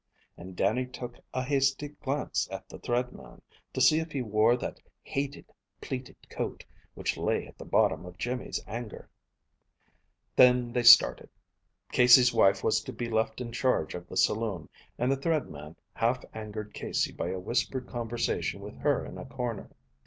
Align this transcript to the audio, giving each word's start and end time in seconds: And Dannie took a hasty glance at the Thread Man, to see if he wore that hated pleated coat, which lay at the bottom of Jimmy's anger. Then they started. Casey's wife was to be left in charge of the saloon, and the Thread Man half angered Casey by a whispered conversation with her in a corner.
And 0.35 0.55
Dannie 0.55 0.87
took 0.87 1.19
a 1.31 1.43
hasty 1.43 1.89
glance 1.89 2.47
at 2.51 2.67
the 2.67 2.79
Thread 2.79 3.11
Man, 3.13 3.39
to 3.71 3.79
see 3.79 3.99
if 3.99 4.11
he 4.11 4.23
wore 4.23 4.57
that 4.57 4.79
hated 5.03 5.53
pleated 5.79 6.15
coat, 6.27 6.65
which 6.95 7.17
lay 7.17 7.45
at 7.45 7.59
the 7.59 7.65
bottom 7.65 8.03
of 8.07 8.17
Jimmy's 8.17 8.59
anger. 8.65 9.11
Then 10.35 10.73
they 10.73 10.81
started. 10.81 11.29
Casey's 11.91 12.33
wife 12.33 12.63
was 12.63 12.81
to 12.85 12.91
be 12.91 13.11
left 13.11 13.41
in 13.41 13.51
charge 13.51 13.93
of 13.93 14.07
the 14.09 14.17
saloon, 14.17 14.69
and 14.97 15.11
the 15.11 15.17
Thread 15.17 15.51
Man 15.51 15.75
half 15.93 16.25
angered 16.33 16.73
Casey 16.73 17.11
by 17.11 17.27
a 17.29 17.37
whispered 17.39 17.85
conversation 17.85 18.59
with 18.61 18.77
her 18.77 19.05
in 19.05 19.19
a 19.19 19.25
corner. 19.25 19.69